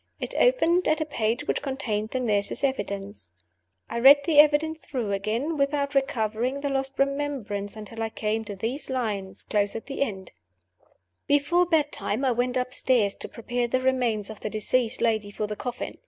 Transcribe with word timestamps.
It 0.19 0.33
opened 0.39 0.87
at 0.87 0.99
a 0.99 1.05
page 1.05 1.47
which 1.47 1.61
contained 1.61 2.09
the 2.09 2.19
nurse's 2.19 2.63
evidence. 2.63 3.29
I 3.87 3.99
read 3.99 4.23
the 4.25 4.39
evidence 4.39 4.79
through 4.79 5.11
again, 5.11 5.57
without 5.57 5.93
recovering 5.93 6.61
the 6.61 6.69
lost 6.71 6.97
remembrance 6.97 7.75
until 7.75 8.01
I 8.01 8.09
came 8.09 8.43
to 8.45 8.55
these 8.55 8.89
lines 8.89 9.43
close 9.43 9.75
at 9.75 9.85
the 9.85 10.01
end: 10.01 10.31
"Before 11.27 11.67
bed 11.67 11.91
time 11.91 12.25
I 12.25 12.31
went 12.31 12.57
upstairs 12.57 13.13
to 13.13 13.29
prepare 13.29 13.67
the 13.67 13.79
remains 13.79 14.31
of 14.31 14.39
the 14.39 14.49
deceased 14.49 15.01
lady 15.01 15.29
for 15.29 15.45
the 15.45 15.55
coffin. 15.55 15.99